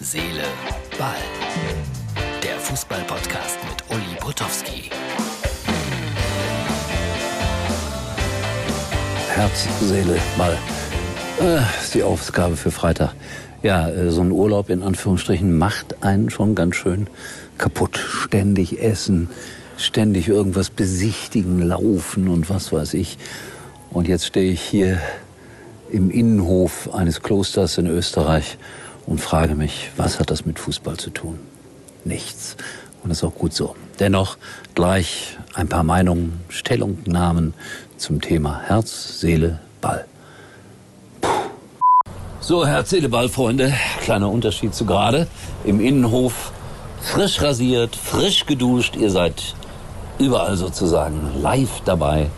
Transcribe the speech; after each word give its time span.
Seele, 0.00 0.44
Ball. 0.96 1.16
Der 2.40 2.56
Fußball-Podcast 2.60 3.58
mit 3.68 3.96
Uli 3.96 4.16
Potowski. 4.20 4.90
Herz, 9.34 9.66
Seele, 9.80 10.20
Ball. 10.36 10.56
Äh, 11.40 11.62
ist 11.82 11.94
die 11.94 12.04
Aufgabe 12.04 12.56
für 12.56 12.70
Freitag. 12.70 13.12
Ja, 13.64 13.88
äh, 13.88 14.12
so 14.12 14.20
ein 14.20 14.30
Urlaub 14.30 14.70
in 14.70 14.84
Anführungsstrichen 14.84 15.58
macht 15.58 16.00
einen 16.04 16.30
schon 16.30 16.54
ganz 16.54 16.76
schön 16.76 17.08
kaputt. 17.58 17.98
Ständig 17.98 18.80
essen, 18.80 19.28
ständig 19.78 20.28
irgendwas 20.28 20.70
besichtigen, 20.70 21.60
laufen 21.60 22.28
und 22.28 22.48
was 22.50 22.72
weiß 22.72 22.94
ich. 22.94 23.18
Und 23.90 24.06
jetzt 24.06 24.26
stehe 24.26 24.52
ich 24.52 24.60
hier 24.60 25.00
im 25.90 26.08
Innenhof 26.12 26.94
eines 26.94 27.20
Klosters 27.20 27.78
in 27.78 27.88
Österreich 27.88 28.58
und 29.08 29.20
frage 29.20 29.54
mich, 29.54 29.90
was 29.96 30.20
hat 30.20 30.30
das 30.30 30.44
mit 30.44 30.58
Fußball 30.58 30.98
zu 30.98 31.10
tun? 31.10 31.38
Nichts. 32.04 32.56
Und 33.02 33.08
das 33.08 33.18
ist 33.18 33.24
auch 33.24 33.34
gut 33.34 33.54
so. 33.54 33.74
Dennoch 33.98 34.36
gleich 34.74 35.38
ein 35.54 35.68
paar 35.68 35.82
Meinungen, 35.82 36.40
Stellungnahmen 36.50 37.54
zum 37.96 38.20
Thema 38.20 38.60
Herz, 38.60 39.18
Seele, 39.20 39.60
Ball. 39.80 40.04
Puh. 41.22 41.30
So, 42.40 42.66
Herz, 42.66 42.90
Seele, 42.90 43.08
Ball, 43.08 43.30
Freunde. 43.30 43.72
Kleiner 44.02 44.30
Unterschied 44.30 44.74
zu 44.74 44.84
gerade. 44.84 45.26
Im 45.64 45.80
Innenhof 45.80 46.52
frisch 47.00 47.40
rasiert, 47.40 47.96
frisch 47.96 48.44
geduscht. 48.44 48.94
Ihr 48.96 49.10
seid 49.10 49.54
überall 50.18 50.56
sozusagen 50.56 51.40
live 51.40 51.80
dabei 51.86 52.28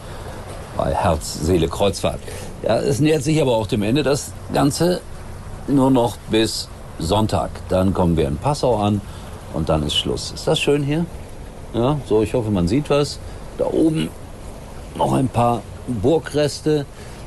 bei 0.77 0.95
Herz, 0.95 1.41
Seele, 1.43 1.67
Kreuzfahrt. 1.67 2.21
Ja, 2.63 2.79
es 2.79 3.01
nähert 3.01 3.25
sich 3.25 3.41
aber 3.43 3.57
auch 3.57 3.67
dem 3.67 3.83
Ende. 3.83 4.05
Das 4.05 4.33
Ganze 4.53 5.01
nur 5.71 5.91
noch 5.91 6.17
bis 6.31 6.69
Sonntag. 6.99 7.51
Dann 7.69 7.95
kommen 7.95 8.17
wir 8.17 8.29
in 8.29 8.37
Passau 8.37 8.77
an 8.77 9.01
und 9.55 9.69
dann 9.69 9.83
ist 9.83 9.97
Schluss. 9.97 10.33
Ist 10.33 10.47
das 10.47 10.61
schön 10.61 10.83
hier? 10.83 11.07
Ja, 11.75 11.99
so, 12.07 12.23
ich 12.23 12.35
hoffe, 12.35 12.51
man 12.51 12.69
sieht 12.69 12.91
was. 12.91 13.19
Da 13.59 13.67
oben 13.67 14.09
noch 14.97 15.13
ein 15.13 15.29
paar 15.29 15.63
Burgreste. 15.87 16.87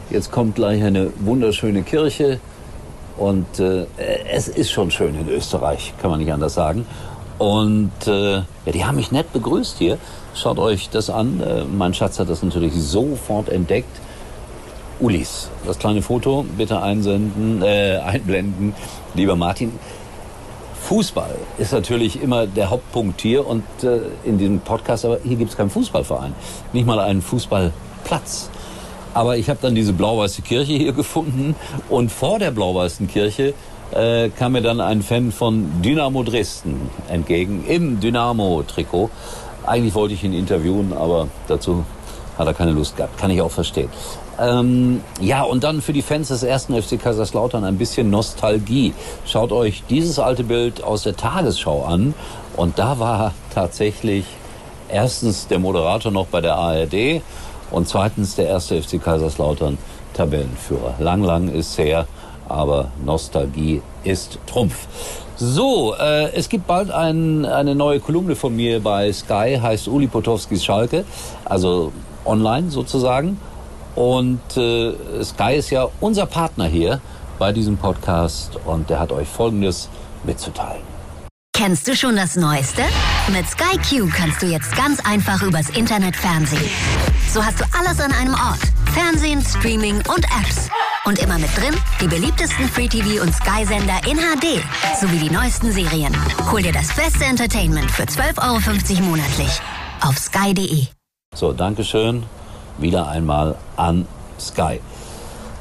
Jetzt 0.10 0.32
kommt 0.32 0.56
gleich 0.56 0.84
eine 0.84 1.12
wunderschöne 1.20 1.84
Kirche. 1.84 2.40
Und 3.18 3.60
äh, 3.60 3.86
es 4.32 4.48
ist 4.48 4.72
schon 4.72 4.92
schön 4.92 5.16
in 5.20 5.30
Österreich, 5.30 5.94
kann 6.02 6.10
man 6.10 6.20
nicht 6.20 6.34
anders 6.34 6.56
sagen. 6.56 6.86
Und 7.38 7.92
äh, 8.08 8.38
ja, 8.38 8.72
die 8.74 8.86
haben 8.86 8.96
mich 8.96 9.12
nett 9.12 9.32
begrüßt 9.34 9.78
hier. 9.78 9.98
Schaut 10.36 10.60
euch 10.60 10.90
das 10.90 11.10
an. 11.10 11.42
Äh, 11.42 11.64
mein 11.66 11.94
Schatz 11.94 12.20
hat 12.20 12.30
das 12.30 12.42
natürlich 12.44 12.74
sofort 12.74 13.50
entdeckt. 13.50 14.00
Ulis, 15.00 15.50
das 15.66 15.80
kleine 15.80 16.02
Foto 16.02 16.46
bitte 16.58 16.82
einsenden, 16.82 17.62
äh, 17.62 17.98
einblenden, 17.98 18.74
lieber 19.14 19.36
Martin. 19.36 19.72
Fußball 20.84 21.36
ist 21.58 21.72
natürlich 21.72 22.22
immer 22.22 22.46
der 22.46 22.70
Hauptpunkt 22.70 23.22
hier 23.22 23.48
und 23.48 23.64
äh, 23.84 24.02
in 24.26 24.38
diesem 24.38 24.60
Podcast, 24.60 25.06
aber 25.06 25.20
hier 25.24 25.38
gibt 25.38 25.52
es 25.52 25.58
keinen 25.58 25.70
Fußballverein, 25.70 26.34
nicht 26.74 26.86
mal 26.86 27.00
einen 27.00 27.22
Fußballplatz. 27.22 28.50
Aber 29.14 29.38
ich 29.38 29.50
habe 29.50 29.60
dann 29.62 29.76
diese 29.76 29.94
blau-weiße 29.94 30.42
Kirche 30.42 30.74
hier 30.74 30.92
gefunden 30.94 31.56
und 31.90 32.12
vor 32.12 32.40
der 32.40 32.52
blau-weißen 32.52 33.08
Kirche 33.08 33.54
äh, 33.92 34.30
kam 34.30 34.54
mir 34.54 34.62
dann 34.62 34.82
ein 34.82 35.02
Fan 35.04 35.32
von 35.32 35.82
Dynamo 35.82 36.24
Dresden 36.24 36.90
entgegen 37.08 37.64
im 37.68 38.00
Dynamo-Trikot. 38.00 39.10
Eigentlich 39.66 39.96
wollte 39.96 40.16
ich 40.16 40.24
ihn 40.24 40.34
interviewen, 40.34 40.94
aber 40.94 41.28
dazu 41.48 41.86
hat 42.38 42.48
er 42.48 42.54
keine 42.54 42.72
Lust 42.72 42.98
gehabt. 42.98 43.18
Kann 43.18 43.32
ich 43.32 43.42
auch 43.42 43.52
verstehen. 43.52 43.90
Ähm, 44.40 45.02
ja, 45.22 45.44
und 45.44 45.64
dann 45.64 45.82
für 45.82 45.94
die 45.94 46.02
Fans 46.02 46.30
des 46.30 46.44
ersten 46.44 46.82
FC 46.82 47.00
Kaiserslautern 47.00 47.64
ein 47.64 47.78
bisschen 47.78 48.10
Nostalgie. 48.10 48.94
Schaut 49.26 49.52
euch 49.52 49.84
dieses 49.90 50.18
alte 50.20 50.44
Bild 50.44 50.84
aus 50.84 51.04
der 51.04 51.16
Tagesschau 51.16 51.84
an. 51.84 52.14
Und 52.58 52.80
da 52.80 53.00
war 53.00 53.34
tatsächlich 53.54 54.26
erstens 54.90 55.48
der 55.48 55.60
Moderator 55.60 56.12
noch 56.12 56.28
bei 56.28 56.42
der 56.42 56.56
ARD 56.56 57.22
und 57.72 57.88
zweitens 57.88 58.36
der 58.36 58.48
erste 58.48 58.82
FC 58.82 59.04
Kaiserslautern 59.04 59.78
Tabellenführer. 60.14 60.96
Lang, 61.00 61.24
lang 61.24 61.50
ist 61.50 61.78
her, 61.78 62.08
aber 62.48 62.92
Nostalgie 63.04 63.82
ist 64.04 64.38
Trumpf. 64.46 64.88
So, 65.36 65.96
äh, 65.96 66.32
es 66.34 66.48
gibt 66.48 66.68
bald 66.68 66.92
ein, 66.92 67.46
eine 67.46 67.74
neue 67.74 68.00
Kolumne 68.00 68.36
von 68.36 68.56
mir 68.56 68.80
bei 68.80 69.12
Sky, 69.12 69.60
heißt 69.62 69.88
Uli 69.88 70.06
Potowskis 70.06 70.64
Schalke, 70.64 71.06
also 71.44 71.92
online 72.26 72.70
sozusagen. 72.70 73.40
Und 73.96 74.58
äh, 74.58 74.94
Sky 75.24 75.56
ist 75.56 75.70
ja 75.70 75.88
unser 76.00 76.26
Partner 76.26 76.66
hier 76.66 77.00
bei 77.40 77.52
diesem 77.52 77.78
Podcast 77.78 78.58
und 78.66 78.90
der 78.90 79.00
hat 79.00 79.12
euch 79.12 79.28
Folgendes 79.28 79.90
mitzuteilen. 80.24 80.82
Kennst 81.56 81.88
du 81.88 81.96
schon 81.96 82.16
das 82.16 82.36
Neueste? 82.36 82.82
Mit 83.32 83.48
Sky 83.48 83.78
Q 83.78 84.10
kannst 84.14 84.42
du 84.42 84.48
jetzt 84.48 84.76
ganz 84.76 85.00
einfach 85.06 85.44
übers 85.44 85.70
Internet 85.70 86.16
Fernsehen. 86.16 86.70
So 87.32 87.46
hast 87.46 87.60
du 87.60 87.66
alles 87.80 88.00
an 88.00 88.12
einem 88.12 88.34
Ort. 88.34 88.60
Fernsehen, 88.94 89.42
Streaming 89.42 89.98
und 89.98 90.26
Apps. 90.26 90.70
Und 91.06 91.20
immer 91.20 91.38
mit 91.38 91.56
drin 91.56 91.76
die 92.02 92.08
beliebtesten 92.08 92.68
Free-TV- 92.68 93.22
und 93.22 93.34
Sky-Sender 93.34 94.00
in 94.10 94.18
HD 94.18 94.64
sowie 95.00 95.18
die 95.18 95.30
neuesten 95.30 95.72
Serien. 95.72 96.16
Hol 96.52 96.62
dir 96.62 96.74
das 96.74 96.94
beste 96.96 97.26
Entertainment 97.26 97.92
für 97.92 98.04
12,50 98.04 98.92
Euro 98.98 99.04
monatlich 99.10 99.60
auf 100.02 100.18
sky.de. 100.18 100.88
So, 101.36 101.52
Dankeschön 101.52 102.24
wieder 102.78 103.08
einmal 103.08 103.56
an 103.76 104.08
Sky. 104.40 104.80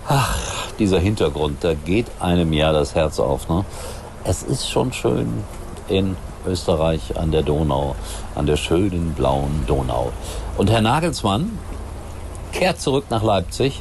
Ach, 0.07 0.37
dieser 0.79 0.99
Hintergrund, 0.99 1.65
da 1.65 1.73
geht 1.73 2.09
einem 2.21 2.53
ja 2.53 2.73
das 2.73 2.95
Herz 2.95 3.19
auf. 3.19 3.49
Ne? 3.49 3.65
Es 4.23 4.43
ist 4.43 4.69
schon 4.69 4.93
schön 4.93 5.45
in 5.89 6.17
Österreich 6.47 7.17
an 7.17 7.33
der 7.33 7.43
Donau, 7.43 7.97
an 8.35 8.45
der 8.45 8.59
schönen 8.59 9.15
blauen 9.15 9.65
Donau. 9.67 10.13
Und 10.59 10.71
Herr 10.71 10.83
Nagelsmann 10.83 11.59
kehrt 12.53 12.79
zurück 12.79 13.07
nach 13.09 13.23
Leipzig 13.23 13.81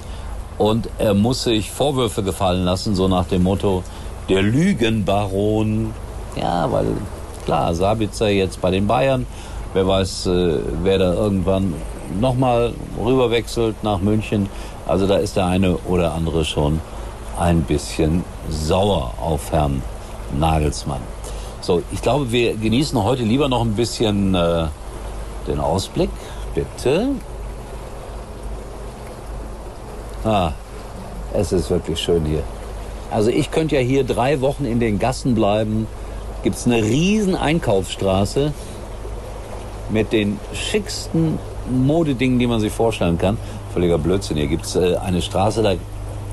und 0.58 0.88
er 0.98 1.14
muss 1.14 1.44
sich 1.44 1.72
Vorwürfe 1.72 2.24
gefallen 2.24 2.64
lassen, 2.64 2.96
so 2.96 3.10
nach 3.10 3.26
dem 3.26 3.44
Motto, 3.44 3.84
der 4.30 4.44
Lügenbaron. 4.44 5.94
Ja, 6.38 6.72
weil 6.72 6.88
klar, 7.44 7.76
Sabitzer 7.76 8.30
jetzt 8.30 8.62
bei 8.62 8.72
den 8.72 8.88
Bayern, 8.88 9.28
wer 9.74 9.88
weiß, 9.88 10.28
äh, 10.28 10.60
wer 10.84 10.98
da 10.98 11.14
irgendwann 11.14 11.74
nochmal 12.20 12.74
rüberwechselt 13.04 13.84
nach 13.84 14.00
München. 14.00 14.50
Also 14.88 15.08
da 15.08 15.18
ist 15.18 15.36
der 15.36 15.46
eine 15.46 15.78
oder 15.78 16.14
andere 16.14 16.46
schon 16.46 16.82
ein 17.40 17.62
bisschen 17.64 18.24
sauer 18.50 19.14
auf 19.22 19.52
Herrn 19.52 19.82
Nagelsmann. 20.38 21.02
So, 21.62 21.82
ich 21.92 22.02
glaube, 22.02 22.32
wir 22.32 22.56
genießen 22.56 23.02
heute 23.04 23.24
lieber 23.24 23.48
noch 23.48 23.62
ein 23.62 23.74
bisschen 23.74 24.36
äh, 24.36 24.66
den 25.48 25.60
Ausblick. 25.60 26.10
Bitte. 26.54 27.10
Ah, 30.24 30.52
es 31.34 31.52
ist 31.52 31.70
wirklich 31.70 32.00
schön 32.00 32.26
hier. 32.26 32.44
Also 33.10 33.30
ich 33.30 33.52
könnte 33.52 33.76
ja 33.76 33.82
hier 33.82 34.04
drei 34.04 34.42
Wochen 34.42 34.66
in 34.66 34.80
den 34.80 35.00
Gassen 35.00 35.36
bleiben. 35.36 35.88
Gibt 36.44 36.56
es 36.56 36.66
eine 36.66 36.82
riesen 36.84 37.36
Einkaufsstraße 37.36 38.54
mit 39.92 40.12
den 40.12 40.40
schicksten 40.54 41.40
Modedingen, 41.70 42.40
die 42.40 42.48
man 42.48 42.60
sich 42.60 42.74
vorstellen 42.74 43.18
kann. 43.18 43.38
Völliger 43.74 43.98
Blödsinn. 43.98 44.38
Hier 44.38 44.48
gibt 44.48 44.66
es 44.66 44.76
äh, 44.76 44.98
eine 44.98 45.22
Straße, 45.22 45.64
da 45.64 45.76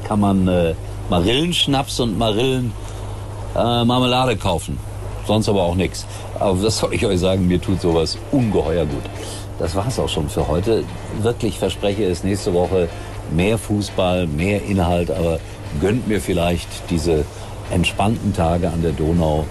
kann 0.07 0.21
man 0.21 0.49
äh, 0.49 0.75
Marillenschnaps 1.11 2.01
und 2.01 2.19
Marillenmarmelade 2.19 4.33
äh, 4.33 4.37
kaufen. 4.37 4.79
Sonst 5.27 5.49
aber 5.49 5.63
auch 5.63 5.75
nichts. 5.75 6.07
Aber 6.39 6.59
das 6.61 6.79
soll 6.79 6.95
ich 6.95 7.05
euch 7.05 7.21
sagen, 7.21 7.47
mir 7.47 7.61
tut 7.61 7.81
sowas 7.81 8.19
ungeheuer 8.33 8.87
gut. 8.87 9.03
Das 9.59 9.75
war 9.75 9.87
es 9.89 9.99
auch 9.99 10.09
schon 10.09 10.29
für 10.29 10.47
heute. 10.49 10.85
Wirklich 11.21 11.59
verspreche 11.59 12.05
es 12.05 12.25
nächste 12.25 12.55
Woche 12.55 12.89
mehr 13.31 13.59
Fußball, 13.59 14.27
mehr 14.27 14.65
Inhalt, 14.65 15.11
aber 15.11 15.39
gönnt 15.81 16.09
mir 16.09 16.21
vielleicht 16.21 16.69
diese 16.91 17.25
entspannten 17.71 18.33
Tage 18.33 18.71
an 18.71 18.83
der 18.83 18.93
Donau 18.93 19.45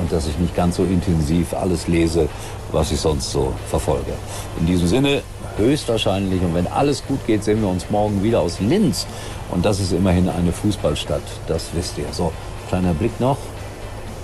und 0.00 0.12
dass 0.12 0.26
ich 0.26 0.38
nicht 0.38 0.54
ganz 0.56 0.76
so 0.76 0.84
intensiv 0.84 1.54
alles 1.54 1.88
lese, 1.88 2.28
was 2.72 2.90
ich 2.92 3.00
sonst 3.00 3.30
so 3.30 3.52
verfolge. 3.68 4.12
In 4.58 4.66
diesem 4.66 4.86
Sinne, 4.86 5.22
höchstwahrscheinlich, 5.56 6.40
und 6.42 6.54
wenn 6.54 6.66
alles 6.66 7.04
gut 7.06 7.26
geht, 7.26 7.44
sehen 7.44 7.60
wir 7.60 7.68
uns 7.68 7.90
morgen 7.90 8.22
wieder 8.22 8.40
aus 8.40 8.60
Linz. 8.60 9.06
Und 9.50 9.64
das 9.64 9.80
ist 9.80 9.92
immerhin 9.92 10.28
eine 10.28 10.52
Fußballstadt, 10.52 11.22
das 11.46 11.68
wisst 11.74 11.98
ihr. 11.98 12.06
So, 12.12 12.32
kleiner 12.68 12.94
Blick 12.94 13.18
noch 13.20 13.38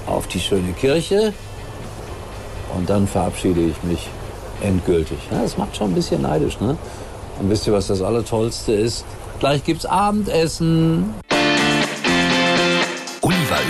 auf 0.07 0.27
die 0.29 0.41
schöne 0.41 0.73
Kirche. 0.73 1.33
Und 2.77 2.89
dann 2.91 3.07
verabschiede 3.07 3.61
ich 3.61 3.83
mich 3.83 4.09
endgültig. 4.63 5.19
Ja, 5.31 5.43
das 5.43 5.57
macht 5.57 5.77
schon 5.77 5.91
ein 5.91 5.95
bisschen 5.95 6.23
neidisch, 6.23 6.61
ne? 6.61 6.77
Und 7.41 7.51
wisst 7.51 7.67
ihr, 7.67 7.73
was 7.73 7.89
das 7.89 8.01
Allertollste 8.01 8.73
ist? 8.73 9.05
Gleich 9.41 9.63
gibt's 9.65 9.85
Abendessen. 9.85 11.15